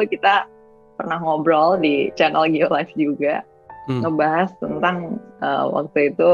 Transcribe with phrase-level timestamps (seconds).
[0.00, 0.48] lalu kita
[0.96, 3.44] pernah ngobrol di channel Geolife juga
[3.92, 4.00] hmm.
[4.00, 6.32] ngebahas tentang uh, waktu itu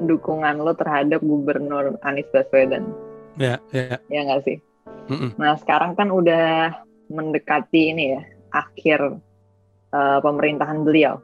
[0.00, 2.88] dukungan lo terhadap Gubernur Anies Baswedan.
[3.36, 4.00] Ya, ya.
[4.08, 4.56] Ya nggak sih.
[5.12, 5.30] Mm -mm.
[5.36, 6.72] Nah sekarang kan udah
[7.12, 9.20] mendekati ini ya akhir
[9.92, 11.20] uh, pemerintahan beliau,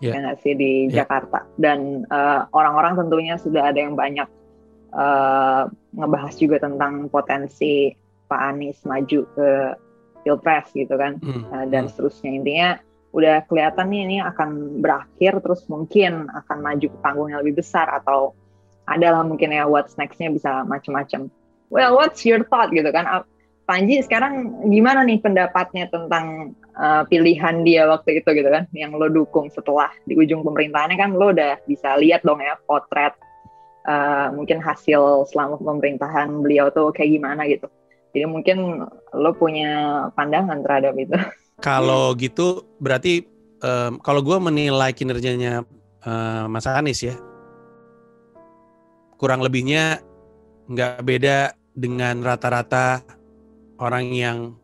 [0.00, 0.16] yeah.
[0.16, 1.04] ya nggak sih di yeah.
[1.04, 1.44] Jakarta.
[1.60, 4.28] Dan orang eh, orang-orang tentunya sudah ada yang banyak
[4.96, 7.92] uh, ngebahas juga tentang potensi
[8.26, 9.50] Pak Anies maju ke
[10.26, 11.54] pilpres gitu kan, mm.
[11.54, 11.90] uh, dan mm.
[11.94, 12.70] seterusnya intinya
[13.14, 17.86] udah kelihatan nih ini akan berakhir terus mungkin akan maju ke panggung yang lebih besar
[17.88, 18.34] atau
[18.84, 21.32] adalah mungkin ya what's nextnya bisa macam-macam.
[21.72, 23.08] Well, what's your thought gitu kan?
[23.66, 29.10] Panji sekarang gimana nih pendapatnya tentang uh, pilihan dia waktu itu gitu kan, yang lo
[29.10, 33.18] dukung setelah di ujung pemerintahannya kan lo udah bisa lihat dong ya potret
[33.90, 37.66] uh, mungkin hasil selama pemerintahan beliau tuh kayak gimana gitu.
[38.16, 38.80] Jadi mungkin
[39.12, 41.12] lo punya pandangan terhadap itu.
[41.60, 43.28] Kalau gitu berarti
[43.60, 45.68] um, kalau gue menilai kinerjanya
[46.00, 47.12] uh, Mas Anies ya,
[49.20, 50.00] kurang lebihnya
[50.64, 53.04] nggak beda dengan rata-rata
[53.76, 54.56] orang yang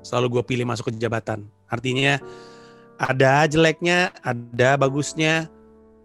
[0.00, 1.44] selalu gue pilih masuk ke jabatan.
[1.68, 2.16] Artinya
[2.96, 5.52] ada jeleknya, ada bagusnya,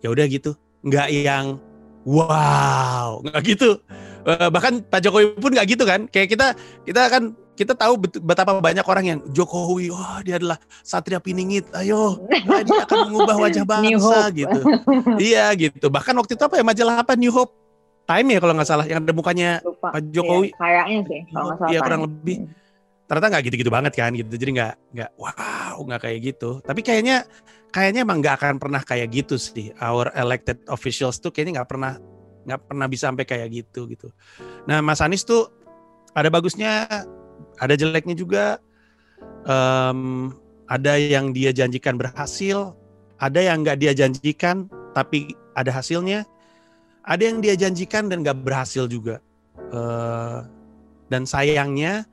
[0.04, 0.60] ya udah gitu.
[0.84, 1.56] Nggak yang
[2.04, 3.80] wow, nggak gitu.
[4.22, 6.06] Uh, bahkan Pak Jokowi pun nggak gitu kan.
[6.10, 6.48] Kayak kita
[6.86, 7.24] kita kan
[7.62, 7.94] kita tahu
[8.26, 13.12] betapa banyak orang yang Jokowi, wah oh, dia adalah satria piningit, ayo nah, dia akan
[13.12, 14.60] mengubah wajah bangsa gitu.
[15.22, 15.92] iya gitu.
[15.94, 17.54] Bahkan waktu itu apa ya majalah apa New Hope
[18.10, 19.94] Time ya kalau nggak salah yang ada mukanya Lupa.
[19.94, 20.50] Pak Jokowi.
[20.50, 21.72] Iya, kayaknya sih kalau nggak salah.
[21.72, 22.38] Iya kurang lebih.
[22.42, 22.50] Hmm.
[23.06, 24.34] Ternyata nggak gitu-gitu banget kan gitu.
[24.36, 26.50] Jadi nggak nggak wow nggak kayak gitu.
[26.66, 27.18] Tapi kayaknya
[27.70, 29.70] kayaknya emang nggak akan pernah kayak gitu sih.
[29.78, 32.02] Our elected officials tuh kayaknya nggak pernah
[32.46, 34.08] nggak pernah bisa sampai kayak gitu gitu.
[34.66, 35.50] Nah Mas Anies tuh
[36.18, 36.88] ada bagusnya
[37.62, 38.46] ada jeleknya juga.
[39.46, 40.34] Um,
[40.66, 42.74] ada yang dia janjikan berhasil
[43.22, 44.66] ada yang nggak dia janjikan
[44.98, 46.26] tapi ada hasilnya
[47.06, 49.22] ada yang dia janjikan dan nggak berhasil juga.
[49.72, 50.46] Uh,
[51.08, 52.06] dan sayangnya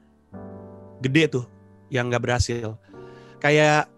[1.00, 1.46] gede tuh
[1.88, 2.76] yang nggak berhasil.
[3.40, 3.88] Kayak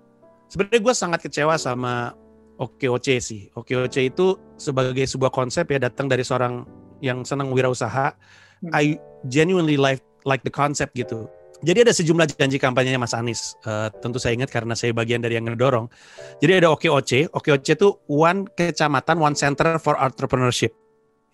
[0.51, 2.15] sebenarnya gue sangat kecewa sama
[2.59, 3.43] OKOC sih.
[3.55, 6.69] OKOC itu sebagai sebuah konsep ya datang dari seorang
[7.01, 8.77] yang senang wirausaha hmm.
[8.77, 9.01] I
[9.33, 11.27] genuinely like like the concept gitu
[11.61, 13.53] jadi ada sejumlah janji kampanyenya Mas Anies.
[13.69, 15.93] Uh, tentu saya ingat karena saya bagian dari yang ngedorong.
[16.41, 17.29] Jadi ada OKOC.
[17.37, 20.73] OKOC itu One Kecamatan, One Center for Entrepreneurship.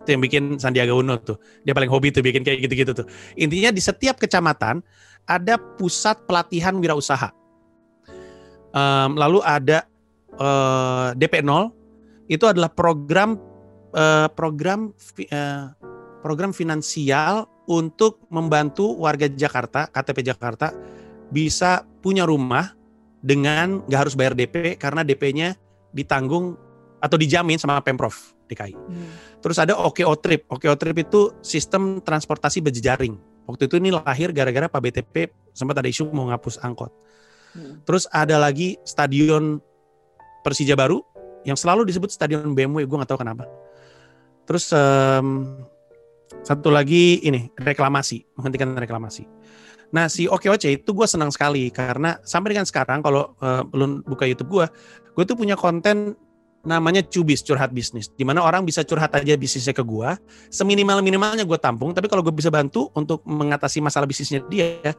[0.02, 1.38] Itu yang bikin Sandiaga Uno tuh.
[1.62, 3.06] Dia paling hobi tuh bikin kayak gitu-gitu tuh.
[3.38, 4.82] Intinya di setiap kecamatan
[5.30, 7.30] ada pusat pelatihan wirausaha.
[8.74, 9.86] Um, lalu ada
[10.42, 11.70] uh, DP 0
[12.26, 13.38] itu adalah program
[13.94, 14.90] uh, program
[15.30, 15.70] uh,
[16.20, 20.70] program finansial untuk membantu warga Jakarta, KTP Jakarta
[21.30, 22.74] bisa punya rumah
[23.18, 25.58] dengan nggak harus bayar DP karena DP-nya
[25.90, 26.54] ditanggung
[27.02, 28.14] atau dijamin sama Pemprov
[28.46, 28.74] DKI.
[28.74, 29.10] Hmm.
[29.42, 30.46] Terus ada OKO Trip.
[30.46, 33.18] OKO Trip itu sistem transportasi berjejaring.
[33.46, 36.90] Waktu itu ini lahir gara-gara Pak BTP sempat ada isu mau ngapus angkot.
[37.54, 37.82] Hmm.
[37.82, 39.58] Terus ada lagi stadion
[40.46, 41.02] Persija baru
[41.46, 43.46] yang selalu disebut stadion BMW, gue nggak tahu kenapa.
[44.44, 45.62] Terus um,
[46.42, 49.24] satu lagi ini reklamasi, menghentikan reklamasi.
[49.94, 54.26] Nah si OKOC itu gue senang sekali karena sampai dengan sekarang kalau uh, belum buka
[54.26, 54.66] YouTube gue,
[55.14, 56.18] gue tuh punya konten
[56.66, 60.10] namanya cubis curhat bisnis, di mana orang bisa curhat aja bisnisnya ke gue,
[60.50, 64.90] seminimal minimalnya gue tampung, tapi kalau gue bisa bantu untuk mengatasi masalah bisnisnya dia,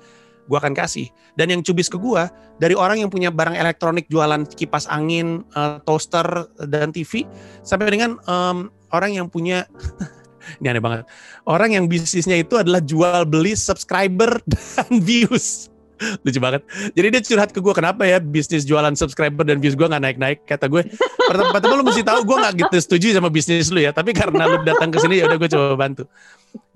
[0.47, 1.11] gue akan kasih.
[1.35, 2.23] Dan yang cubis ke gue
[2.57, 7.27] dari orang yang punya barang elektronik jualan kipas angin, uh, toaster dan TV,
[7.61, 9.67] sampai dengan um, orang yang punya
[10.59, 11.03] ini aneh banget.
[11.43, 15.67] Orang yang bisnisnya itu adalah jual beli subscriber dan views.
[15.97, 16.61] Lucu banget.
[16.93, 20.45] Jadi dia curhat ke gue, kenapa ya bisnis jualan subscriber dan views gue gak naik-naik?
[20.45, 20.85] Kata gue,
[21.25, 23.89] pertama-tama lu mesti tahu gue gak gitu setuju sama bisnis lu ya.
[23.89, 26.05] Tapi karena lu datang ke sini ya udah gue coba bantu.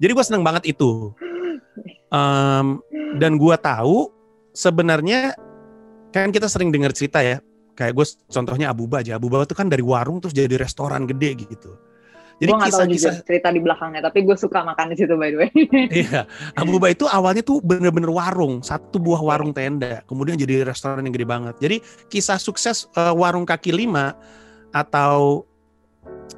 [0.01, 1.13] Jadi gue seneng banget itu.
[2.12, 2.83] Um,
[3.18, 4.12] dan gue tahu
[4.51, 5.36] sebenarnya
[6.12, 7.39] kan kita sering dengar cerita ya.
[7.72, 9.16] Kayak gue contohnya Abuba aja.
[9.16, 11.72] Abuba itu kan dari warung terus jadi restoran gede gitu
[12.42, 15.38] jadi gue kisah, kisah cerita di belakangnya, tapi gue suka makan di situ by the
[15.45, 15.50] way.
[16.01, 16.25] iya,
[16.57, 21.13] Abu Ba itu awalnya tuh bener-bener warung, satu buah warung tenda, kemudian jadi restoran yang
[21.13, 21.56] gede banget.
[21.62, 21.78] Jadi
[22.10, 24.18] kisah sukses uh, warung kaki lima
[24.74, 25.45] atau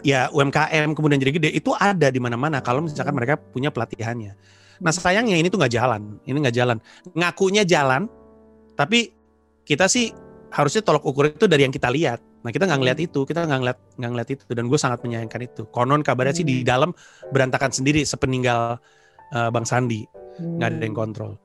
[0.03, 4.35] ya UMKM kemudian jadi gede itu ada di mana-mana kalau misalkan mereka punya pelatihannya.
[4.83, 6.77] Nah sayangnya ini tuh nggak jalan, ini nggak jalan.
[7.15, 8.11] Ngakunya jalan,
[8.75, 9.15] tapi
[9.63, 10.11] kita sih
[10.51, 13.07] harusnya tolok ukur itu dari yang kita lihat Nah kita nggak ngeliat hmm.
[13.07, 15.63] itu, kita nggak ngeliat nggak ngeliat itu, dan gue sangat menyayangkan itu.
[15.71, 16.39] Konon kabarnya hmm.
[16.43, 16.67] sih di hmm.
[16.67, 16.89] dalam
[17.31, 18.77] berantakan sendiri sepeninggal
[19.31, 20.03] uh, Bang Sandi,
[20.37, 20.77] nggak hmm.
[20.77, 21.39] ada yang kontrol.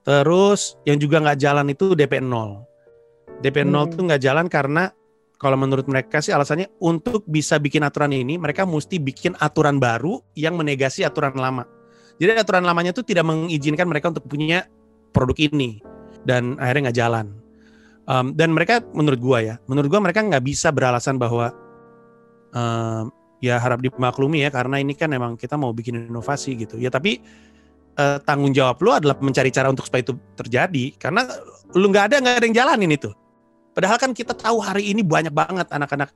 [0.00, 3.44] Terus yang juga nggak jalan itu DP 0.
[3.44, 3.88] DP 0 hmm.
[3.92, 4.88] tuh nggak jalan karena
[5.36, 10.24] kalau menurut mereka sih alasannya untuk bisa bikin aturan ini mereka mesti bikin aturan baru
[10.32, 11.68] yang menegasi aturan lama.
[12.20, 14.68] Jadi aturan lamanya tuh tidak mengizinkan mereka untuk punya
[15.16, 15.80] produk ini
[16.28, 17.26] dan akhirnya nggak jalan.
[18.04, 21.54] Um, dan mereka menurut gua ya, menurut gua mereka nggak bisa beralasan bahwa
[22.52, 23.08] um,
[23.40, 26.76] ya harap dimaklumi ya karena ini kan emang kita mau bikin inovasi gitu.
[26.76, 27.24] Ya tapi
[27.96, 31.24] uh, tanggung jawab lu adalah mencari cara untuk supaya itu terjadi karena
[31.72, 33.10] lu nggak ada nggak ada yang jalanin itu.
[33.72, 36.12] Padahal kan kita tahu hari ini banyak banget anak-anak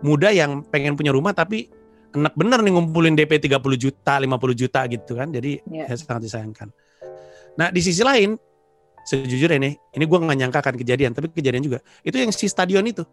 [0.00, 1.68] muda yang pengen punya rumah tapi
[2.16, 5.28] enak bener nih ngumpulin DP 30 juta, 50 juta gitu kan.
[5.28, 5.92] Jadi yeah.
[5.92, 6.68] ya sangat disayangkan.
[7.60, 8.40] Nah di sisi lain,
[9.04, 11.78] sejujurnya nih, ini gue nggak nyangka akan kejadian, tapi kejadian juga.
[12.00, 13.04] Itu yang si stadion itu,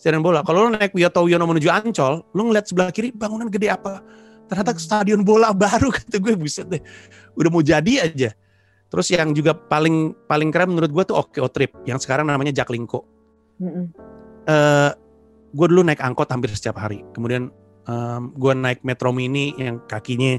[0.00, 0.40] stadion bola.
[0.42, 4.00] Kalau lo naik Wiyoto Wiono menuju Ancol, lo ngeliat sebelah kiri bangunan gede apa?
[4.48, 4.80] Ternyata hmm.
[4.80, 6.82] stadion bola baru kata gue buset deh.
[7.36, 8.32] Udah mau jadi aja.
[8.88, 13.04] Terus yang juga paling paling keren menurut gue tuh Oke Trip yang sekarang namanya Jaklingko
[13.58, 13.74] Mm -mm.
[13.74, 13.84] uh,
[14.46, 14.90] eh,
[15.50, 17.02] gue dulu naik angkot hampir setiap hari.
[17.10, 17.50] Kemudian
[17.88, 20.36] um, gue naik metro mini yang kakinya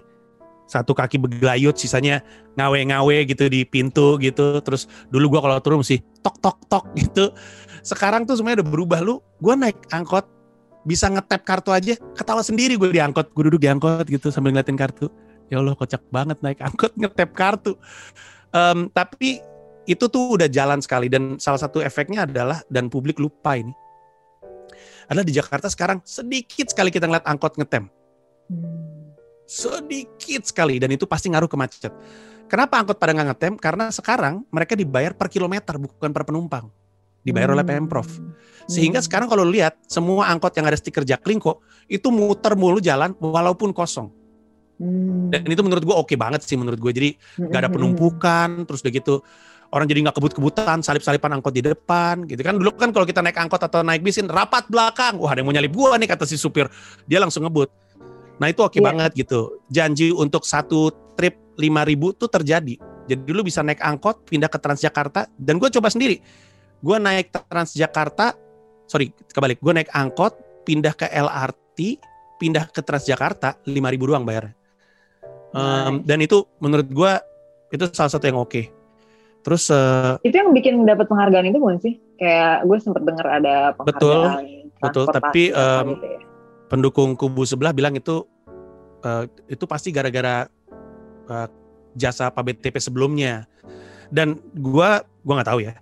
[0.69, 2.21] satu kaki begelayut, sisanya
[2.53, 4.61] ngawe-ngawe gitu di pintu gitu.
[4.61, 7.33] Terus dulu gue kalau turun mesti tok tok tok gitu.
[7.81, 9.17] Sekarang tuh semuanya udah berubah lu.
[9.41, 10.29] Gue naik angkot
[10.85, 13.33] bisa ngetap kartu aja, ketawa sendiri gue di angkot.
[13.33, 15.09] Gue duduk di angkot gitu sambil ngeliatin kartu.
[15.49, 17.73] Ya Allah kocak banget naik angkot ngetap kartu.
[18.53, 19.41] Um, tapi
[19.89, 23.73] itu tuh udah jalan sekali dan salah satu efeknya adalah dan publik lupa ini
[25.09, 27.89] adalah di Jakarta sekarang sedikit sekali kita ngeliat angkot ngetem.
[29.49, 31.93] Sedikit sekali dan itu pasti ngaruh ke macet.
[32.45, 33.53] Kenapa angkot pada nggak ngetem?
[33.57, 36.69] Karena sekarang mereka dibayar per kilometer bukan per penumpang.
[37.25, 38.05] Dibayar oleh pemprov.
[38.69, 41.59] Sehingga sekarang kalau lihat semua angkot yang ada stiker Jaklingko
[41.89, 44.13] itu muter mulu jalan walaupun kosong.
[45.29, 48.79] Dan itu menurut gue oke okay banget sih menurut gue jadi nggak ada penumpukan terus
[48.79, 49.15] udah gitu
[49.69, 52.57] orang jadi nggak kebut-kebutan salip-salipan angkot di depan gitu kan.
[52.57, 55.17] Dulu kan kalau kita naik angkot atau naik bisin rapat belakang.
[55.21, 56.65] Wah ada yang mau nyalip gua nih kata si supir.
[57.05, 57.69] Dia langsung ngebut.
[58.41, 58.89] Nah itu oke okay iya.
[58.89, 58.95] yeah.
[58.95, 59.39] banget gitu.
[59.69, 62.75] Janji untuk satu trip 5000 tuh terjadi.
[63.09, 66.21] Jadi dulu bisa naik angkot pindah ke Transjakarta dan gue coba sendiri.
[66.81, 68.37] Gue naik Transjakarta
[68.89, 69.61] sorry kebalik.
[69.61, 72.01] Gue naik angkot pindah ke LRT
[72.39, 74.55] pindah ke Transjakarta 5000 doang bayar
[75.53, 77.11] um, dan itu menurut gue
[77.69, 78.49] itu salah satu yang oke.
[78.49, 78.78] okay
[79.49, 81.97] Terus uh, itu yang bikin dapat penghargaan itu bukan sih?
[82.21, 83.97] Kayak gue sempat dengar ada penghargaan.
[83.97, 84.21] Betul,
[84.77, 85.03] betul.
[85.09, 86.19] Tapi um, gitu ya.
[86.69, 88.29] pendukung kubu sebelah bilang itu
[89.01, 90.45] uh, itu pasti gara-gara
[91.33, 91.49] uh,
[91.97, 93.49] jasa Pak BTP sebelumnya.
[94.13, 95.73] Dan gue gue nggak tahu ya.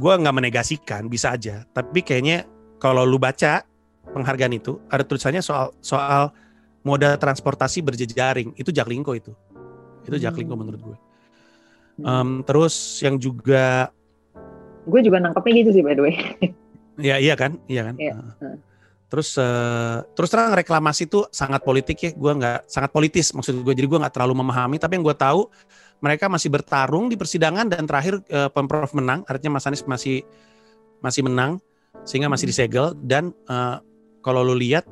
[0.00, 1.68] Gue nggak menegasikan, bisa aja.
[1.76, 2.48] Tapi kayaknya
[2.80, 3.60] kalau lu baca
[4.08, 6.32] penghargaan itu ada tulisannya soal soal
[6.80, 9.36] moda transportasi berjejaring itu Jaklingko itu.
[10.08, 10.62] Itu Jaklingko hmm.
[10.64, 10.98] menurut gue.
[11.98, 13.90] Um, terus yang juga
[14.88, 16.14] gue juga nangkepnya gitu sih by the way.
[17.10, 17.94] ya iya kan, iya kan.
[17.98, 18.14] Iya.
[18.38, 18.56] Uh.
[19.08, 23.74] Terus uh, terus terang reklamasi itu sangat politik ya, gue nggak sangat politis maksud gue.
[23.74, 25.48] Jadi gue nggak terlalu memahami, tapi yang gue tahu
[25.98, 30.22] mereka masih bertarung di persidangan dan terakhir uh, pemprov menang, artinya Mas Anies masih
[31.00, 31.58] masih menang
[32.04, 32.54] sehingga masih hmm.
[32.54, 33.80] disegel dan uh,
[34.20, 34.84] kalau lu lihat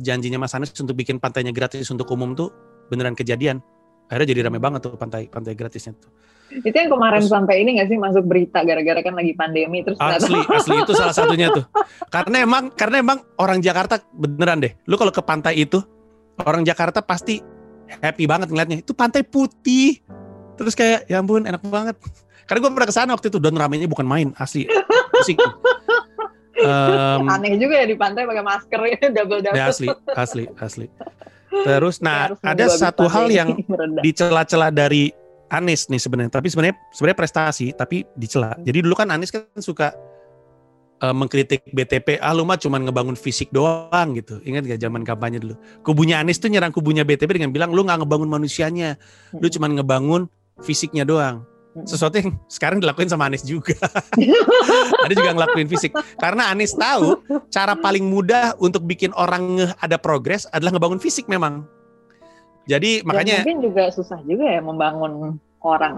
[0.00, 2.54] janjinya Mas Anies untuk bikin pantainya gratis untuk umum tuh
[2.88, 3.60] beneran kejadian.
[4.06, 6.12] Akhirnya jadi ramai banget tuh pantai pantai gratisnya tuh.
[6.46, 9.98] Itu yang kemarin terus, sampai ini gak sih masuk berita gara-gara kan lagi pandemi terus
[9.98, 11.66] asli asli itu salah satunya tuh.
[12.14, 14.72] Karena emang karena emang orang Jakarta beneran deh.
[14.86, 15.82] Lu kalau ke pantai itu
[16.46, 17.42] orang Jakarta pasti
[18.00, 18.78] happy banget ngeliatnya.
[18.80, 20.00] Itu pantai putih.
[20.56, 21.98] Terus kayak ya ampun enak banget.
[22.46, 24.70] Karena gue pernah ke sana waktu itu dan ramenya bukan main asli.
[25.18, 25.36] Asik.
[26.62, 29.58] um, Aneh juga ya di pantai pakai masker ya double double.
[29.58, 30.86] Ya asli asli asli.
[31.50, 33.58] Terus nah ada satu hal yang
[34.06, 35.10] dicela-cela dari
[35.46, 38.58] Anies nih sebenarnya, tapi sebenarnya sebenarnya prestasi tapi dicela.
[38.66, 39.94] Jadi dulu kan Anies kan suka
[41.02, 44.42] uh, mengkritik BTP, ah lu mah cuma ngebangun fisik doang gitu.
[44.42, 45.54] Ingat gak zaman kampanye dulu?
[45.86, 48.98] Kubunya Anies tuh nyerang kubunya BTP dengan bilang lu nggak ngebangun manusianya,
[49.36, 50.26] lu cuma ngebangun
[50.66, 51.46] fisiknya doang.
[51.84, 53.76] Sesuatu yang sekarang dilakuin sama Anies juga.
[55.04, 55.92] ada juga ngelakuin fisik.
[56.16, 57.20] Karena Anies tahu
[57.52, 61.68] cara paling mudah untuk bikin orang ada progres adalah ngebangun fisik memang.
[62.66, 65.94] Jadi Dan makanya mungkin juga susah juga ya membangun orang.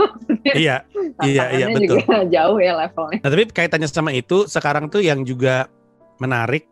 [0.58, 0.82] iya,
[1.22, 2.02] iya, iya betul.
[2.02, 3.18] Juga jauh ya levelnya.
[3.22, 5.70] Nah, tapi kaitannya sama itu sekarang tuh yang juga
[6.18, 6.66] menarik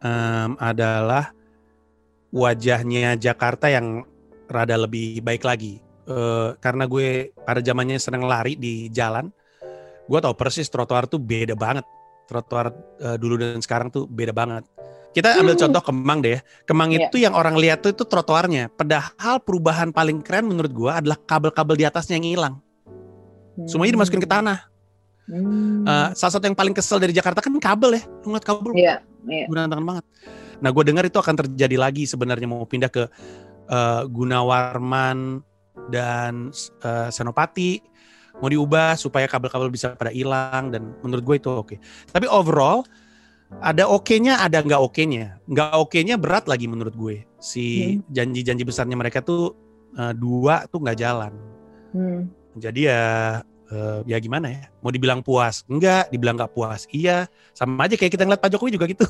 [0.00, 1.32] um, adalah
[2.32, 4.04] wajahnya Jakarta yang
[4.48, 5.80] rada lebih baik lagi.
[6.06, 9.26] Uh, karena gue pada zamannya seneng lari di jalan,
[10.06, 11.82] gue tau persis trotoar tuh beda banget.
[12.26, 12.70] Trotoar
[13.02, 14.66] uh, dulu dan sekarang tuh beda banget.
[15.16, 15.62] Kita ambil hmm.
[15.64, 16.32] contoh Kemang deh.
[16.36, 16.40] Ya.
[16.68, 17.08] Kemang yeah.
[17.08, 18.68] itu yang orang lihat tuh itu trotoarnya.
[18.68, 22.54] Padahal perubahan paling keren menurut gua adalah kabel-kabel di atasnya yang hilang.
[23.64, 24.68] Semuanya dimasukin ke tanah.
[25.24, 25.88] Hmm.
[25.88, 28.70] Uh, salah satu yang paling kesel dari Jakarta kan kabel ya, lu ngeliat kabel.
[28.76, 29.00] Iya.
[29.24, 29.80] Yeah, yeah.
[29.80, 30.04] banget.
[30.60, 33.08] Nah, gue dengar itu akan terjadi lagi sebenarnya mau pindah ke
[33.72, 35.40] uh, Gunawarman
[35.88, 36.52] dan
[36.84, 37.80] uh, Senopati
[38.36, 41.72] mau diubah supaya kabel-kabel bisa pada hilang dan menurut gue itu oke.
[41.72, 41.78] Okay.
[42.12, 42.84] Tapi overall
[43.62, 45.38] ada oke-nya, ada nggak oke-nya.
[45.46, 47.22] Nggak oke-nya berat lagi menurut gue.
[47.38, 48.10] Si hmm.
[48.10, 49.54] janji-janji besarnya mereka tuh
[49.96, 51.32] uh, dua tuh nggak jalan.
[51.94, 52.28] Hmm.
[52.56, 53.04] Jadi ya
[53.70, 54.62] uh, ya gimana ya?
[54.82, 55.62] Mau dibilang puas?
[55.66, 56.86] Enggak, dibilang nggak puas.
[56.90, 59.06] Iya, sama aja kayak kita ngeliat Pak Jokowi juga gitu.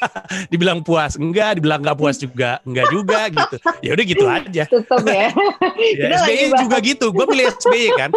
[0.52, 1.16] dibilang puas?
[1.16, 2.60] Enggak, dibilang nggak puas juga.
[2.64, 3.56] Enggak juga gitu.
[3.80, 4.64] Ya udah gitu aja.
[4.68, 5.28] Tutup ya.
[6.00, 7.06] ya SBY juga gitu.
[7.12, 8.10] Gue pilih SBY kan.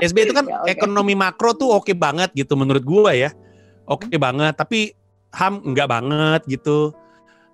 [0.00, 0.74] SBY itu kan ya, okay.
[0.76, 3.30] ekonomi makro tuh oke okay banget gitu menurut gue ya.
[3.82, 4.94] Oke okay banget, tapi
[5.32, 6.92] HAM enggak banget gitu.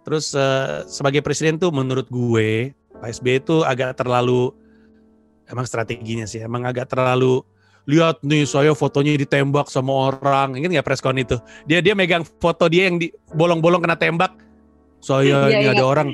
[0.03, 4.51] Terus uh, sebagai presiden tuh menurut gue Pak SBY itu agak terlalu
[5.49, 7.41] emang strateginya sih emang agak terlalu
[7.89, 12.69] lihat nih saya fotonya ditembak sama orang ingat nggak preskon itu dia dia megang foto
[12.69, 14.37] dia yang di bolong-bolong kena tembak
[15.01, 15.73] saya iya, ini iya.
[15.73, 16.13] ada orang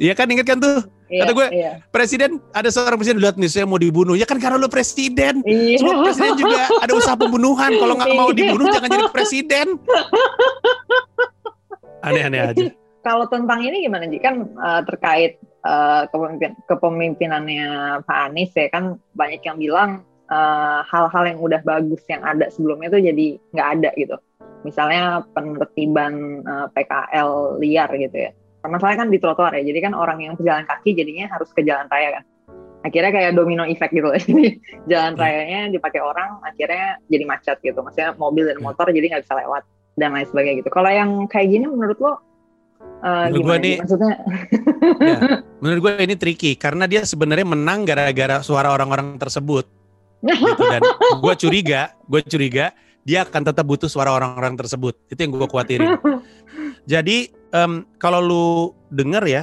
[0.00, 1.72] iya kan inget kan tuh iya, kata gue iya.
[1.92, 5.76] presiden ada seorang presiden lihat nih saya mau dibunuh ya kan karena lu presiden iya.
[5.76, 8.38] semua presiden juga ada usaha pembunuhan kalau nggak mau iya.
[8.40, 9.66] dibunuh jangan jadi presiden
[12.08, 12.64] aneh-aneh aja
[13.00, 17.68] kalau tentang ini gimana sih kan uh, terkait uh, kepemimpinan, kepemimpinannya
[18.04, 22.46] Pak Anies ya kan banyak yang bilang Eh, hal-hal uh, yang udah bagus yang ada
[22.54, 24.14] sebelumnya itu jadi nggak ada gitu.
[24.62, 28.30] Misalnya penertiban uh, PKL liar gitu ya.
[28.60, 31.88] Masalahnya kan di trotoar ya, jadi kan orang yang pejalan kaki jadinya harus ke jalan
[31.88, 32.24] raya kan.
[32.80, 34.16] Akhirnya kayak domino effect gitu loh.
[34.24, 34.56] Jadi
[34.88, 35.20] jalan hmm.
[35.20, 37.76] rayanya dipakai orang, akhirnya jadi macet gitu.
[37.76, 38.64] Maksudnya mobil dan hmm.
[38.64, 39.62] motor jadi nggak bisa lewat
[40.00, 40.72] dan lain sebagainya gitu.
[40.72, 42.14] Kalau yang kayak gini menurut lo
[43.00, 44.12] Uh, menurut gue ini maksudnya
[45.08, 45.16] ya,
[45.64, 49.64] menurut gue ini tricky karena dia sebenarnya menang gara-gara suara orang-orang tersebut
[50.20, 50.64] gitu.
[50.68, 50.84] dan
[51.16, 55.96] gue curiga gue curiga dia akan tetap butuh suara orang-orang tersebut itu yang gue khawatirin
[56.84, 58.48] jadi um, kalau lu
[58.90, 59.42] denger ya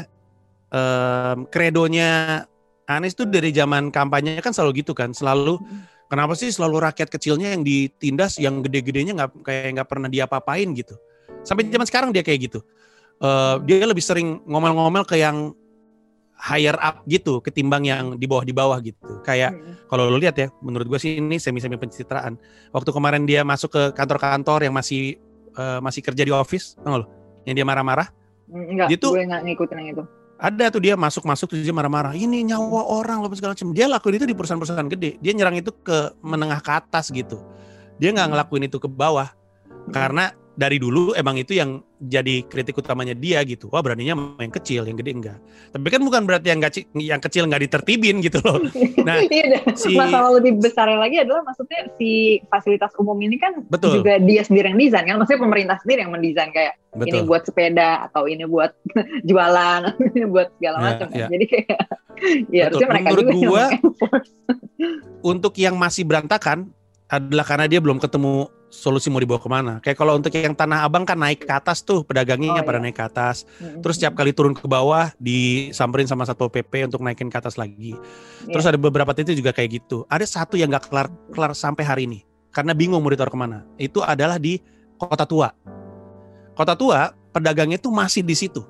[0.72, 2.44] um, kredonya
[2.88, 5.60] Anies tuh dari zaman kampanye kan selalu gitu kan selalu
[6.08, 10.96] kenapa sih selalu rakyat kecilnya yang ditindas yang gede-gedenya nggak kayak nggak pernah diapa-apain gitu
[11.44, 12.64] sampai zaman sekarang dia kayak gitu
[13.22, 15.52] uh, dia lebih sering ngomel-ngomel ke yang
[16.38, 19.26] higher up gitu ketimbang yang di bawah di bawah gitu.
[19.26, 19.90] Kayak hmm.
[19.90, 22.38] kalau lo lihat ya, menurut gue sih ini semi-semi pencitraan.
[22.70, 25.18] Waktu kemarin dia masuk ke kantor-kantor yang masih
[25.58, 27.17] uh, masih kerja di office, tau lo?
[27.48, 28.08] Yang dia marah-marah.
[28.52, 30.04] Hmm, enggak, dia tuh, gue nggak ngikutin yang itu.
[30.38, 32.14] Ada tuh dia masuk-masuk tuh dia marah-marah.
[32.14, 33.72] Ini nyawa orang loh segala macam.
[33.72, 35.18] Dia lakuin itu di perusahaan-perusahaan gede.
[35.24, 37.42] Dia nyerang itu ke menengah ke atas gitu.
[37.98, 38.34] Dia nggak hmm.
[38.36, 39.32] ngelakuin itu ke bawah.
[39.90, 43.70] Karena dari dulu emang itu yang jadi kritik utamanya dia gitu.
[43.70, 45.38] Wah beraninya yang kecil, yang gede enggak.
[45.70, 48.60] Tapi kan bukan berarti yang gak, yang kecil nggak ditertibin gitu loh.
[49.08, 54.02] Nah, iya si, masalah lebih besar lagi adalah maksudnya si fasilitas umum ini kan betul.
[54.02, 55.16] juga dia sendiri yang desain kan.
[55.22, 57.08] Maksudnya pemerintah sendiri yang mendesain kayak betul.
[57.08, 58.74] ini buat sepeda atau ini buat
[59.30, 59.82] jualan,
[60.18, 61.08] ini buat segala ya, macam.
[61.14, 61.28] Ya.
[61.30, 61.80] Jadi kayak
[62.56, 63.66] ya harusnya mereka Menurut juga gua,
[65.22, 66.74] untuk yang masih berantakan
[67.08, 69.74] adalah karena dia belum ketemu solusi mau dibawa ke mana.
[69.80, 72.84] Kayak kalau untuk yang Tanah Abang kan naik ke atas tuh pedagangnya oh, pada iya.
[72.88, 73.48] naik ke atas.
[73.58, 77.96] Terus setiap kali turun ke bawah disamperin sama satu PP untuk naikin ke atas lagi.
[78.46, 78.54] Yeah.
[78.56, 80.04] Terus ada beberapa titik juga kayak gitu.
[80.12, 82.20] Ada satu yang gak kelar kelar sampai hari ini
[82.52, 83.64] karena bingung mau ditaruh ke mana.
[83.80, 84.60] Itu adalah di
[85.00, 85.50] Kota Tua.
[86.58, 88.66] Kota Tua pedagangnya tuh masih di situ.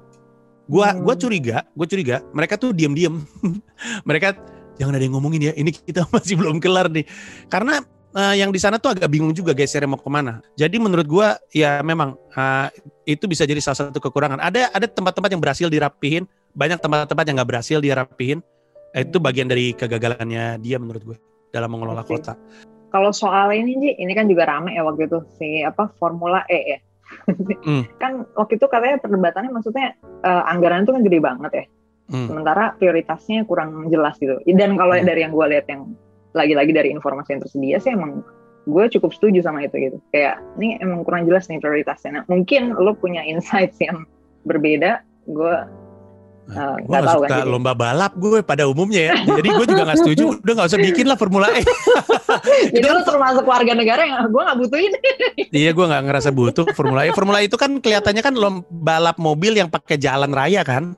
[0.68, 1.02] Gua hmm.
[1.02, 3.24] gua curiga, gua curiga mereka tuh diam-diam.
[4.08, 4.36] mereka
[4.76, 5.54] jangan ada yang ngomongin ya.
[5.56, 7.08] Ini kita masih belum kelar nih.
[7.48, 7.82] Karena
[8.18, 10.42] uh, yang di sana tuh agak bingung juga gesernya mau ke mana.
[10.58, 12.68] Jadi menurut gua ya memang uh,
[13.06, 14.42] itu bisa jadi salah satu kekurangan.
[14.42, 16.26] Ada ada tempat-tempat yang berhasil dirapihin,
[16.58, 18.42] banyak tempat-tempat yang nggak berhasil dirapihin.
[18.98, 21.18] Eh, itu bagian dari kegagalannya dia menurut gue
[21.54, 22.18] dalam mengelola okay.
[22.18, 22.34] kota.
[22.88, 26.60] Kalau soal ini Ji, ini kan juga rame ya waktu itu si apa Formula E
[26.76, 26.80] ya.
[27.28, 27.84] mm.
[28.02, 31.66] kan waktu itu katanya perdebatannya maksudnya uh, anggaran itu kan gede banget ya.
[32.08, 32.28] Mm.
[32.32, 34.40] Sementara prioritasnya kurang jelas gitu.
[34.48, 35.04] Dan kalau mm.
[35.04, 35.92] dari yang gue lihat yang
[36.38, 38.22] lagi-lagi dari informasi yang tersedia sih emang
[38.68, 42.76] gue cukup setuju sama itu gitu kayak ini emang kurang jelas nih prioritasnya nah, mungkin
[42.76, 44.06] lo punya insights yang
[44.46, 45.56] berbeda gue
[46.48, 49.14] Uh, gue gak suka kan, lomba balap gue pada umumnya ya.
[49.20, 50.40] Jadi gue juga gak setuju.
[50.40, 51.60] Udah gak usah bikin lah Formula E.
[52.80, 54.96] itu lo termasuk warga negara yang gue gak butuhin.
[55.60, 57.12] iya gue gak ngerasa butuh Formula E.
[57.12, 60.96] Formula E itu kan kelihatannya kan lomba balap mobil yang pakai jalan raya kan.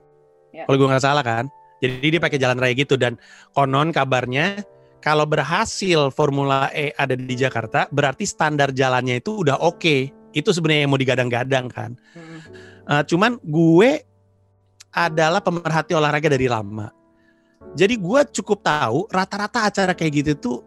[0.53, 0.69] Ya.
[0.69, 1.49] Kalau gue gak salah kan.
[1.81, 2.93] Jadi dia pakai jalan raya gitu.
[2.93, 3.17] Dan
[3.57, 4.61] konon kabarnya
[4.99, 9.79] kalau berhasil Formula E ada di Jakarta, berarti standar jalannya itu udah oke.
[9.79, 10.01] Okay.
[10.35, 11.91] Itu sebenarnya yang mau digadang-gadang kan.
[12.13, 12.39] Hmm.
[12.85, 14.03] Uh, cuman gue
[14.93, 16.91] adalah pemerhati olahraga dari lama.
[17.77, 20.57] Jadi gue cukup tahu rata-rata acara kayak gitu tuh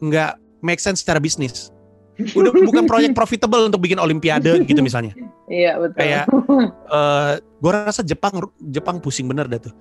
[0.00, 1.70] nggak make sense secara bisnis.
[2.34, 5.12] Udah bukan proyek profitable untuk bikin olimpiade gitu misalnya.
[5.46, 5.98] Iya betul.
[6.00, 6.24] Kayak
[6.90, 9.74] uh, gue rasa Jepang Jepang pusing bener dah tuh.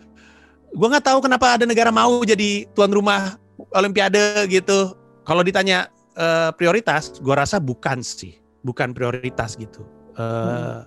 [0.73, 3.37] Gue nggak tahu kenapa ada negara mau jadi tuan rumah
[3.73, 4.93] olimpiade gitu.
[5.23, 5.87] Kalau ditanya
[6.19, 9.85] uh, prioritas, gue rasa bukan sih, bukan prioritas gitu.
[10.13, 10.81] Uh, hmm.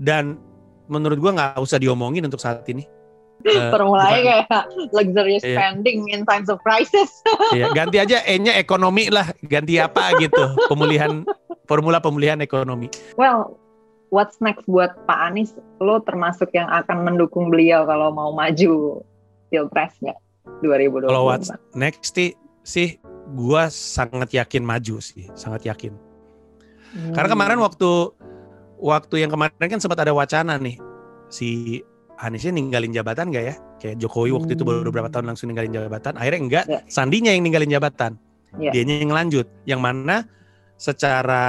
[0.00, 0.24] Dan
[0.86, 2.86] menurut gue nggak usah diomongin untuk saat ini.
[3.46, 3.70] Uh,
[4.00, 4.48] kayak
[4.96, 5.60] luxurious iya.
[5.60, 7.20] spending in times of crisis.
[7.56, 11.22] iya, ganti aja E-nya ekonomi lah, ganti apa gitu, pemulihan
[11.68, 12.88] formula pemulihan ekonomi.
[13.20, 13.60] Well,
[14.08, 15.52] what's next buat Pak Anies?
[15.78, 19.04] Lo termasuk yang akan mendukung beliau kalau mau maju
[19.52, 20.16] pilpresnya
[20.62, 21.10] 2024.
[21.10, 22.88] Kalau what's next sih, sih
[23.34, 25.92] gue sangat yakin maju sih, sangat yakin.
[26.94, 27.12] Hmm.
[27.12, 27.90] Karena kemarin waktu
[28.80, 30.78] waktu yang kemarin kan sempat ada wacana nih
[31.32, 31.80] si
[32.16, 33.54] Aniesnya ninggalin jabatan gak ya?
[33.76, 36.16] Kayak Jokowi waktu itu baru beberapa tahun langsung ninggalin jabatan.
[36.16, 36.80] Akhirnya enggak, yeah.
[36.88, 38.16] Sandinya yang ninggalin jabatan.
[38.56, 38.72] Yeah.
[38.72, 39.44] Dianya yang lanjut.
[39.68, 40.24] Yang mana
[40.80, 41.44] secara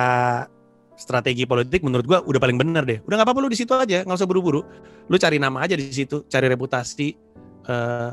[1.00, 3.00] strategi politik menurut gua udah paling bener deh.
[3.08, 4.60] Udah nggak apa-apa lu di situ aja, nggak usah buru-buru.
[5.08, 7.16] Lu cari nama aja di situ, cari reputasi.
[7.64, 8.12] Uh,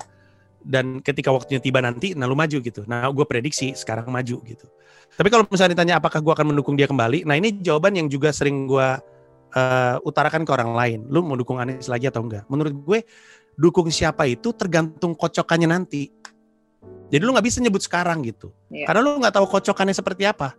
[0.64, 2.83] dan ketika waktunya tiba nanti, nah lu maju gitu.
[2.88, 4.66] Nah, gue prediksi sekarang maju gitu.
[5.14, 8.33] Tapi kalau misalnya ditanya apakah gue akan mendukung dia kembali, nah ini jawaban yang juga
[8.33, 8.88] sering gue
[9.54, 11.00] uh, utarakan ke orang lain.
[11.06, 12.49] Lu mau dukung Anies lagi atau enggak?
[12.50, 12.99] Menurut gue
[13.54, 16.11] dukung siapa itu tergantung kocokannya nanti.
[17.12, 18.88] Jadi lu nggak bisa nyebut sekarang gitu, yeah.
[18.88, 20.56] karena lu nggak tahu kocokannya seperti apa.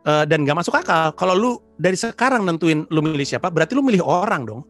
[0.00, 1.12] Uh, dan nggak masuk akal.
[1.12, 4.62] Kalau lu dari sekarang nentuin lu milih siapa, berarti lu milih orang dong.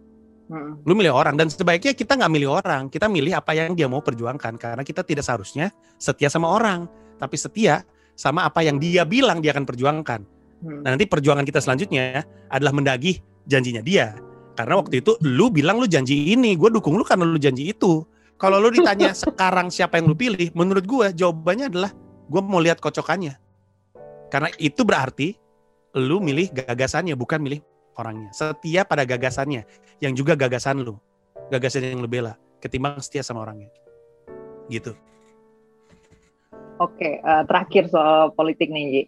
[0.50, 0.83] Hmm.
[0.83, 4.02] Lu milih orang dan sebaiknya kita nggak milih orang, kita milih apa yang dia mau
[4.02, 6.90] perjuangkan karena kita tidak seharusnya setia sama orang,
[7.22, 7.87] tapi setia
[8.18, 10.27] sama apa yang dia bilang dia akan perjuangkan.
[10.66, 10.83] Hmm.
[10.83, 14.18] Nah, nanti perjuangan kita selanjutnya adalah mendagih janjinya dia.
[14.59, 18.03] Karena waktu itu lu bilang lu janji ini, gue dukung lu karena lu janji itu.
[18.35, 21.94] Kalau lu ditanya sekarang siapa yang lu pilih, menurut gue jawabannya adalah
[22.27, 23.38] gue mau lihat kocokannya.
[24.35, 25.38] Karena itu berarti
[25.94, 27.62] lu milih gagasannya bukan milih
[28.00, 28.32] orangnya.
[28.32, 29.68] Setia pada gagasannya
[30.00, 30.96] yang juga gagasan lu.
[31.52, 33.68] Gagasan yang lu bela ketimbang setia sama orangnya.
[34.68, 34.96] Gitu.
[36.80, 39.02] Oke, uh, terakhir soal politik nih, Ji.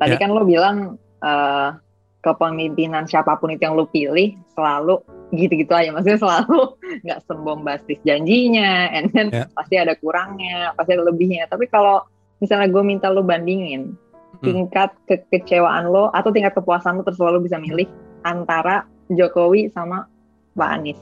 [0.00, 0.20] Tadi ya.
[0.20, 1.76] kan lo bilang uh,
[2.24, 5.00] kepemimpinan siapa pun itu yang lu pilih selalu
[5.32, 9.46] gitu-gitu aja maksudnya selalu nggak sembombastis janjinya and then yeah.
[9.54, 12.00] pasti ada kurangnya pasti ada lebihnya tapi kalau
[12.40, 13.92] misalnya gue minta lu bandingin
[14.40, 14.44] hmm.
[14.44, 17.86] tingkat kekecewaan lo atau tingkat kepuasan lo terus lo bisa milih
[18.22, 20.08] antara Jokowi sama
[20.56, 21.00] Pak Anies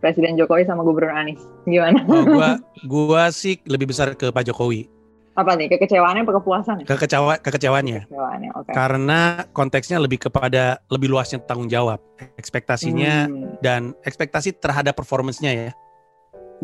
[0.00, 2.04] Presiden Jokowi sama Gubernur Anies gimana?
[2.06, 2.50] Oh, gua
[2.92, 4.96] gua sih lebih besar ke Pak Jokowi
[5.36, 6.84] apa nih kekecewaannya apa kepuasannya?
[6.88, 8.08] Kekecewa kekecewaannya.
[8.08, 8.72] Kekecewaannya, okay.
[8.72, 12.00] Karena konteksnya lebih kepada lebih luasnya tanggung jawab,
[12.40, 13.60] ekspektasinya hmm.
[13.60, 15.70] dan ekspektasi terhadap performancenya ya.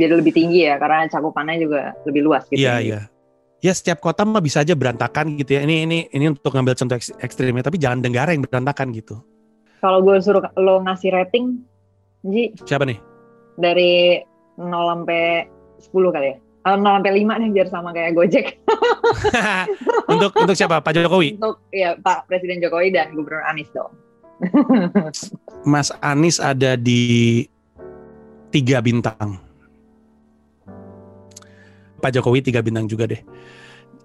[0.00, 2.64] Jadi lebih tinggi ya karena cakupannya juga lebih luas gitu.
[2.64, 3.00] Iya iya.
[3.60, 5.68] Ya setiap kota mah bisa aja berantakan gitu ya.
[5.68, 9.20] Ini ini ini untuk ngambil contoh ekstrimnya, tapi jangan dengar yang berantakan gitu.
[9.82, 11.58] Kalau gue suruh lo ngasih rating,
[12.22, 12.54] Ji.
[12.62, 13.02] Siapa nih?
[13.58, 14.22] Dari
[14.54, 15.50] 0 sampai
[15.82, 16.36] 10 kali ya.
[16.62, 18.46] Uh, 0 sampai 5 nih biar sama kayak Gojek.
[20.14, 20.78] untuk untuk siapa?
[20.78, 21.34] Pak Jokowi?
[21.34, 23.90] Untuk ya Pak Presiden Jokowi dan Gubernur Anies dong.
[25.72, 27.42] Mas Anies ada di
[28.54, 29.42] tiga bintang.
[31.98, 33.22] Pak Jokowi tiga bintang juga deh.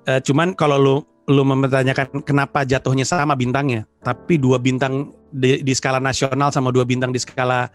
[0.09, 0.95] Uh, cuman kalau lu
[1.27, 6.87] lu mempertanyakan kenapa jatuhnya sama bintangnya, tapi dua bintang di, di skala nasional sama dua
[6.87, 7.67] bintang di skala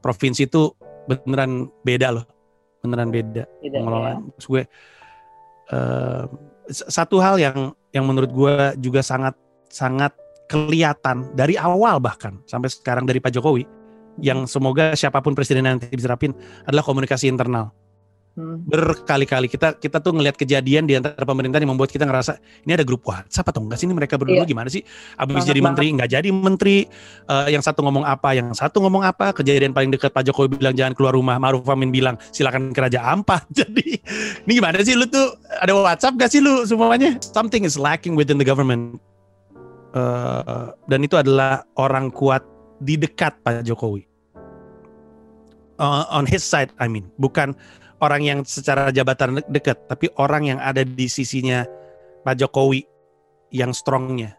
[0.00, 0.72] provinsi itu
[1.08, 2.24] beneran beda loh
[2.84, 4.08] beneran beda, beda mengelola.
[4.12, 4.16] Ya.
[4.44, 4.62] gue
[5.72, 6.24] uh,
[6.68, 9.32] satu hal yang yang menurut gue juga sangat
[9.72, 10.12] sangat
[10.48, 13.64] kelihatan dari awal bahkan sampai sekarang dari Pak Jokowi
[14.20, 16.36] yang semoga siapa pun presiden nanti bisa rapin
[16.68, 17.72] adalah komunikasi internal.
[18.34, 18.66] Hmm.
[18.66, 22.82] Berkali-kali kita kita tuh ngelihat kejadian di antara pemerintah yang membuat kita ngerasa ini ada
[22.82, 24.50] grup WhatsApp atau enggak sih ini mereka berdua iya.
[24.50, 24.82] gimana sih?
[25.14, 26.90] Abis jadi menteri nggak jadi menteri,
[27.30, 30.74] uh, yang satu ngomong apa, yang satu ngomong apa, kejadian paling dekat Pak Jokowi bilang
[30.74, 33.46] jangan keluar rumah, Maruf Amin bilang silakan ke Raja Ampat.
[33.62, 34.02] Jadi
[34.50, 37.14] ini gimana sih lu tuh ada WhatsApp gak sih lu semuanya?
[37.22, 38.98] Something is lacking within the government.
[39.94, 42.42] Uh, dan itu adalah orang kuat
[42.82, 44.10] di dekat Pak Jokowi.
[45.78, 47.54] Uh, on his side, I mean, bukan
[48.00, 51.62] orang yang secara jabatan dekat, tapi orang yang ada di sisinya
[52.24, 52.82] Pak Jokowi
[53.54, 54.34] yang strongnya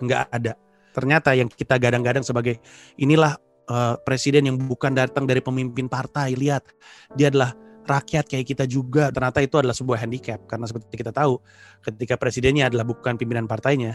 [0.00, 0.54] nggak ada.
[0.90, 2.58] Ternyata yang kita gadang-gadang sebagai
[2.98, 3.38] inilah
[3.70, 6.34] uh, presiden yang bukan datang dari pemimpin partai.
[6.34, 6.66] Lihat,
[7.14, 7.54] dia adalah
[7.86, 9.14] rakyat kayak kita juga.
[9.14, 11.38] Ternyata itu adalah sebuah handicap karena seperti kita tahu,
[11.86, 13.94] ketika presidennya adalah bukan pimpinan partainya,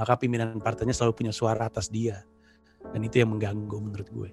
[0.00, 2.24] maka pimpinan partainya selalu punya suara atas dia.
[2.82, 4.30] Dan itu yang mengganggu menurut gue.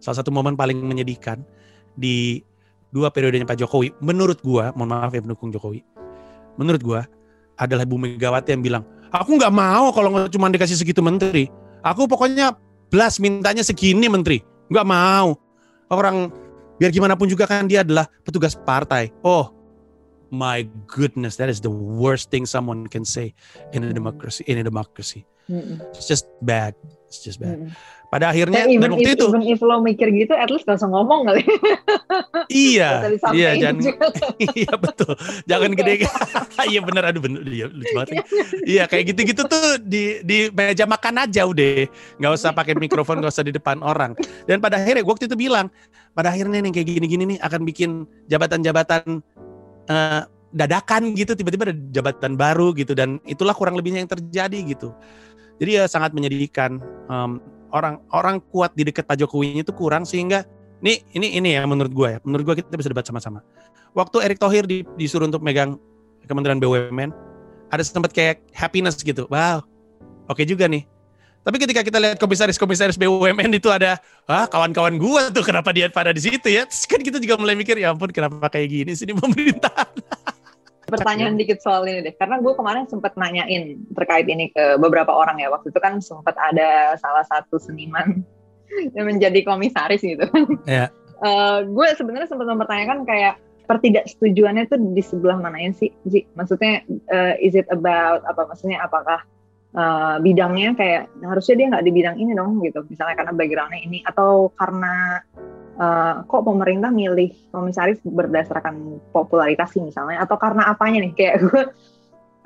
[0.00, 1.44] Salah satu momen paling menyedihkan
[1.94, 2.42] di
[2.96, 5.84] dua periodenya Pak Jokowi, menurut gua, mohon maaf ya pendukung Jokowi,
[6.56, 7.04] menurut gua
[7.60, 8.82] adalah Bu Megawati yang bilang,
[9.12, 11.52] aku nggak mau kalau cuma dikasih segitu menteri.
[11.84, 12.56] Aku pokoknya
[12.88, 14.40] belas mintanya segini menteri,
[14.72, 15.36] nggak mau.
[15.92, 16.32] Orang
[16.80, 19.12] biar gimana pun juga kan dia adalah petugas partai.
[19.20, 19.52] Oh,
[20.32, 23.36] my goodness, that is the worst thing someone can say
[23.76, 24.42] in a democracy.
[24.48, 26.72] In a democracy, mm it's just bad.
[27.06, 27.60] It's just bad.
[27.60, 27.70] Mm
[28.06, 30.86] pada akhirnya dan, dan waktu if, itu even if lo mikir gitu at least usah
[30.86, 31.42] ngomong kali.
[32.46, 33.82] Iya iya jangan
[34.58, 35.12] iya betul.
[35.46, 35.94] Jangan gede.
[36.66, 38.26] Iya bener aduh bener iya lucu banget
[38.66, 41.86] iya kayak gitu-gitu tuh di di meja makan aja udah.
[42.18, 44.18] Nggak usah pakai mikrofon nggak usah di depan orang.
[44.50, 45.70] Dan pada akhirnya gue waktu itu bilang
[46.16, 47.90] pada akhirnya nih kayak gini-gini nih akan bikin
[48.26, 49.22] jabatan-jabatan
[49.90, 50.22] uh,
[50.56, 54.90] dadakan gitu tiba-tiba ada jabatan baru gitu dan itulah kurang lebihnya yang terjadi gitu.
[55.60, 56.80] Jadi ya sangat menyedihkan.
[57.08, 57.40] Um,
[57.72, 60.46] orang orang kuat di dekat Pak Jokowi itu kurang sehingga
[60.84, 63.40] ini ini ini ya menurut gue ya menurut gue kita bisa debat sama-sama
[63.96, 65.80] waktu Erick Thohir di, disuruh untuk megang
[66.26, 67.10] Kementerian BUMN
[67.70, 69.64] ada sempat kayak happiness gitu wow
[70.28, 70.84] oke okay juga nih
[71.46, 76.10] tapi ketika kita lihat komisaris-komisaris BUMN itu ada, ah kawan-kawan gue tuh kenapa dia pada
[76.10, 76.66] di situ ya?
[76.66, 79.94] Terus kan kita juga mulai mikir, ya ampun kenapa kayak gini sih di pemerintahan.
[80.86, 85.42] pertanyaan dikit soal ini deh, karena gue kemarin sempat nanyain terkait ini ke beberapa orang
[85.42, 85.50] ya.
[85.50, 88.22] Waktu itu kan sempat ada salah satu seniman
[88.96, 90.26] yang menjadi komisaris gitu.
[90.64, 90.94] Yeah.
[91.20, 96.22] Uh, gue sebenarnya sempat mempertanyakan kayak pertidaksetujuannya itu di sebelah mana ya sih, Ji?
[96.38, 98.46] Maksudnya uh, is it about apa?
[98.46, 99.26] Maksudnya apakah
[99.74, 103.98] uh, bidangnya kayak harusnya dia nggak di bidang ini dong gitu, misalnya karena backgroundnya ini
[104.06, 105.18] atau karena
[105.80, 111.62] uh, kok pemerintah milih komisaris berdasarkan popularitas sih misalnya atau karena apanya nih kayak gue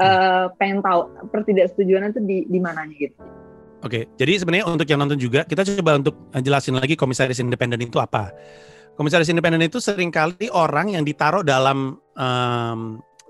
[0.03, 3.17] uh, pengen tahu pertidaksetujuan itu di di mananya gitu.
[3.81, 7.97] Oke, jadi sebenarnya untuk yang nonton juga kita coba untuk jelasin lagi komisaris independen itu
[7.97, 8.29] apa.
[9.01, 12.81] Komisaris independen itu sering kali orang yang ditaruh dalam um,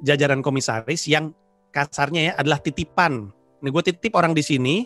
[0.02, 1.30] jajaran komisaris yang
[1.70, 3.30] kasarnya ya adalah titipan.
[3.62, 4.82] Ini gue titip orang di sini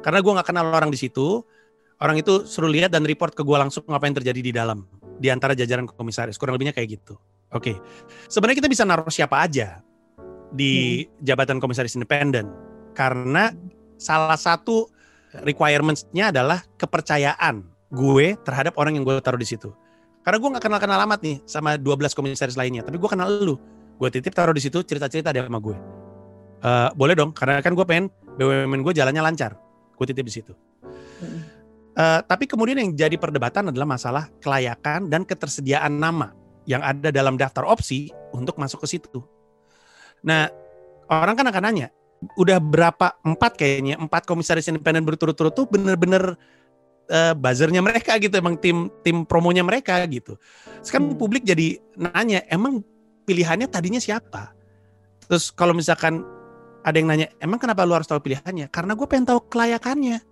[0.00, 1.44] karena gue nggak kenal orang di situ
[2.02, 4.82] orang itu suruh lihat dan report ke gue langsung apa yang terjadi di dalam
[5.22, 6.34] di antara jajaran komisaris.
[6.34, 7.14] Kurang lebihnya kayak gitu.
[7.54, 7.72] Oke.
[7.72, 7.76] Okay.
[8.26, 9.84] sebenarnya kita bisa naruh siapa aja
[10.50, 11.22] di hmm.
[11.22, 12.50] jabatan komisaris independen.
[12.92, 13.54] Karena
[13.96, 14.90] salah satu
[15.46, 19.70] requirements-nya adalah kepercayaan gue terhadap orang yang gue taruh di situ.
[20.26, 23.56] Karena gue nggak kenal kenal alamat nih sama 12 komisaris lainnya tapi gue kenal lu.
[24.00, 25.76] Gue titip taruh di situ cerita cerita dia sama gue.
[26.62, 28.06] Uh, boleh dong karena kan gue pengen
[28.40, 29.54] BUMN gue jalannya lancar.
[29.94, 30.52] Gue titip di situ.
[31.20, 31.51] Hmm.
[31.92, 36.32] Uh, tapi kemudian yang jadi perdebatan adalah masalah kelayakan dan ketersediaan nama
[36.64, 39.20] yang ada dalam daftar opsi untuk masuk ke situ.
[40.24, 40.48] Nah,
[41.12, 41.92] orang kan akan nanya,
[42.40, 46.32] udah berapa empat kayaknya empat komisaris independen berturut-turut tuh bener-bener
[47.12, 50.40] uh, buzzernya mereka gitu, emang tim tim promonya mereka gitu.
[50.80, 52.80] Sekarang publik jadi nanya, emang
[53.28, 54.56] pilihannya tadinya siapa?
[55.28, 56.24] Terus kalau misalkan
[56.88, 58.72] ada yang nanya, emang kenapa lu harus tahu pilihannya?
[58.72, 60.31] Karena gue pengen tahu kelayakannya.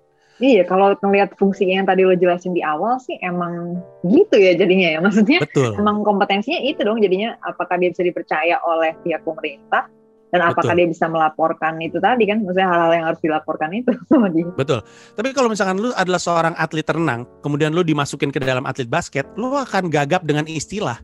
[0.41, 0.65] Iya.
[0.65, 4.99] Kalau ngelihat fungsi yang tadi lo jelasin di awal sih emang gitu ya jadinya ya.
[4.99, 5.77] Maksudnya Betul.
[5.77, 9.85] emang kompetensinya itu dong jadinya apakah dia bisa dipercaya oleh pihak pemerintah
[10.31, 10.79] dan apakah Betul.
[10.79, 14.47] dia bisa melaporkan itu tadi kan maksudnya hal-hal yang harus dilaporkan itu sama dia.
[14.55, 14.81] Betul.
[15.13, 19.27] Tapi kalau misalkan lu adalah seorang atlet renang, kemudian lu dimasukin ke dalam atlet basket,
[19.37, 20.97] lu akan gagap dengan istilah.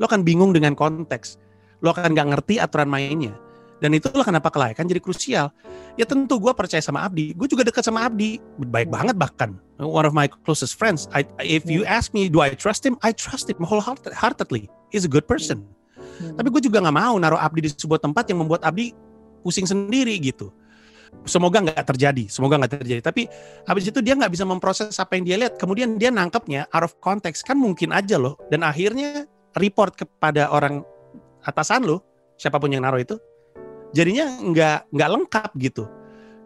[0.00, 1.38] Lu akan bingung dengan konteks.
[1.84, 3.36] Lu akan nggak ngerti aturan mainnya.
[3.84, 5.52] Dan itulah kenapa kelayakan jadi krusial.
[6.00, 7.36] Ya tentu gue percaya sama Abdi.
[7.36, 8.40] Gue juga dekat sama Abdi.
[8.72, 8.96] Baik hmm.
[8.96, 9.60] banget bahkan.
[9.76, 11.04] One of my closest friends.
[11.12, 11.92] I, if you hmm.
[11.92, 12.96] ask me, do I trust him?
[13.04, 14.72] I trust him wholeheartedly.
[14.88, 15.68] He's a good person.
[16.00, 16.32] Hmm.
[16.40, 18.96] Tapi gue juga nggak mau naruh Abdi di sebuah tempat yang membuat Abdi
[19.44, 20.48] pusing sendiri gitu.
[21.28, 23.00] Semoga nggak terjadi, semoga nggak terjadi.
[23.04, 23.28] Tapi
[23.68, 25.60] habis itu dia nggak bisa memproses apa yang dia lihat.
[25.60, 28.40] Kemudian dia nangkepnya out of context kan mungkin aja loh.
[28.48, 29.28] Dan akhirnya
[29.60, 30.80] report kepada orang
[31.44, 32.00] atasan lo,
[32.40, 33.20] siapa pun yang naruh itu,
[33.94, 35.86] jadinya nggak nggak lengkap gitu.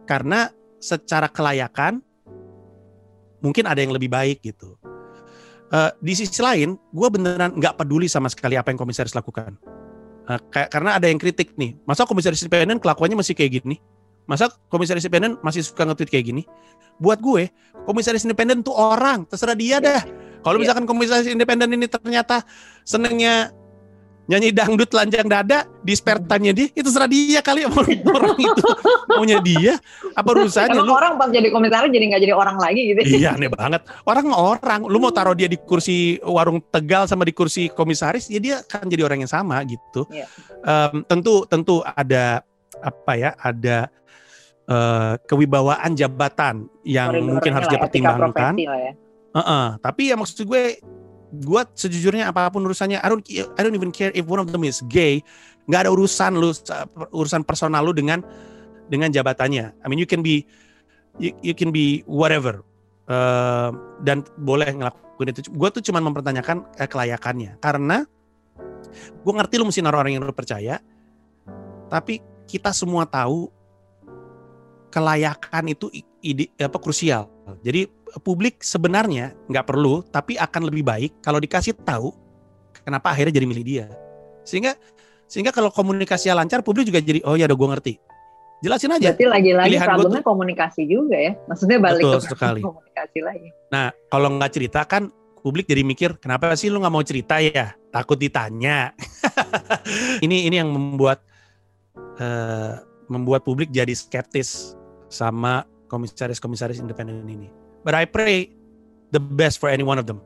[0.04, 2.04] Karena secara kelayakan
[3.40, 4.76] mungkin ada yang lebih baik gitu.
[5.68, 9.56] Uh, di sisi lain gue beneran nggak peduli sama sekali apa yang komisaris lakukan.
[10.28, 13.80] Uh, kayak karena ada yang kritik nih masa komisaris independen kelakuannya masih kayak gini?
[14.28, 16.42] Masa komisaris independen masih suka nge-tweet kayak gini?
[17.00, 17.48] Buat gue
[17.88, 20.04] komisaris independen tuh orang terserah dia dah.
[20.44, 20.62] Kalau iya.
[20.68, 22.44] misalkan komisaris independen ini ternyata
[22.84, 23.52] senengnya
[24.28, 28.62] nyanyi dangdut lanjang dada di spare time-nya dia itu serah dia kali orang itu
[29.08, 29.74] maunya dia
[30.12, 33.48] apa urusannya lu orang pas jadi komisaris jadi nggak jadi orang lagi gitu iya aneh
[33.48, 38.28] banget orang orang lu mau taruh dia di kursi warung tegal sama di kursi komisaris
[38.28, 40.28] ya dia kan jadi orang yang sama gitu yeah.
[40.28, 40.92] Iya.
[40.92, 42.44] um, tentu tentu ada
[42.84, 43.88] apa ya ada
[44.68, 48.92] uh, kewibawaan jabatan yang mungkin harus dia pertimbangkan ya.
[49.32, 49.66] uh -uh.
[49.80, 50.76] tapi ya maksud gue
[51.28, 54.64] gue sejujurnya apa pun urusannya I don't I don't even care if one of them
[54.64, 55.20] is gay.
[55.68, 56.50] Nggak ada urusan lu
[57.12, 58.24] urusan personal lu dengan
[58.88, 59.76] dengan jabatannya.
[59.76, 60.48] I mean you can be
[61.20, 62.64] you, you can be whatever.
[63.08, 63.72] Uh,
[64.04, 65.48] dan boleh ngelakuin itu.
[65.52, 67.56] Gue tuh cuma mempertanyakan uh, kelayakannya.
[67.60, 68.04] Karena
[69.24, 70.80] gue ngerti lu mesti naruh orang yang lu percaya.
[71.88, 73.48] Tapi kita semua tahu
[74.88, 75.92] kelayakan itu
[76.24, 77.28] ide apa krusial.
[77.64, 77.88] Jadi
[78.25, 82.12] publik sebenarnya nggak perlu, tapi akan lebih baik kalau dikasih tahu
[82.83, 83.87] kenapa akhirnya jadi milih dia.
[84.49, 84.77] Sehingga
[85.29, 87.94] sehingga kalau komunikasinya lancar, publik juga jadi oh ya udah gue ngerti.
[88.59, 89.14] Jelasin aja.
[89.14, 91.33] Berarti lagi-lagi problemnya tuh, komunikasi juga ya.
[91.47, 92.61] Maksudnya balik betul, ke sekali.
[92.68, 93.49] komunikasi lagi.
[93.71, 97.77] Nah kalau nggak cerita kan publik jadi mikir kenapa sih lu nggak mau cerita ya?
[97.94, 98.97] Takut ditanya.
[100.25, 101.23] ini ini yang membuat
[102.18, 104.75] uh, membuat publik jadi skeptis
[105.07, 107.49] sama komisaris-komisaris independen ini.
[107.86, 108.52] But I pray
[109.14, 110.20] the best for any one of them.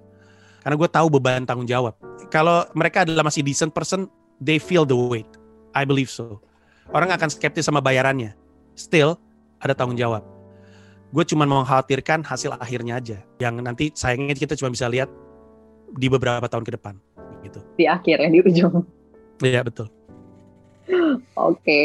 [0.63, 1.99] Karena gue tahu beban tanggung jawab.
[2.31, 4.07] Kalau mereka adalah masih decent person,
[4.39, 5.29] they feel the weight.
[5.75, 6.39] I believe so.
[6.95, 8.35] Orang akan skeptis sama bayarannya.
[8.79, 9.19] Still,
[9.59, 10.23] ada tanggung jawab.
[11.13, 13.19] Gue cuma mengkhawatirkan hasil akhirnya aja.
[13.43, 15.11] Yang nanti sayangnya kita cuma bisa lihat
[15.99, 16.95] di beberapa tahun ke depan.
[17.43, 17.59] Gitu.
[17.77, 18.87] Di akhir ya, di ujung.
[19.43, 19.91] Iya, betul.
[20.87, 21.19] Oke.
[21.35, 21.85] Okay.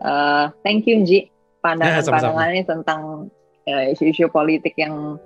[0.00, 1.32] Uh, thank you, Ji.
[1.60, 3.32] Pandangan-pandangannya tentang
[3.70, 5.22] Ya, isu-isu politik yang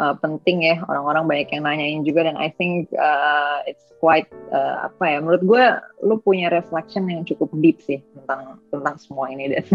[0.00, 0.80] uh, penting ya.
[0.88, 5.44] Orang-orang banyak yang nanyain juga dan I think uh, it's quite uh, apa ya menurut
[5.44, 5.64] gue
[6.02, 9.66] lu punya reflection yang cukup deep sih tentang tentang semua ini dan.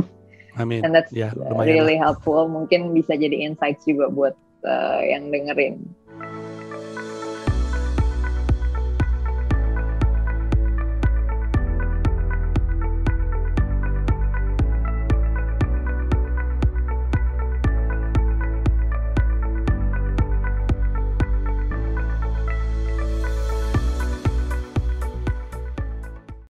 [0.57, 0.81] Amin.
[0.81, 2.49] and that's yeah, really helpful.
[2.49, 4.33] Mungkin bisa jadi insights juga buat
[4.65, 5.85] uh, yang dengerin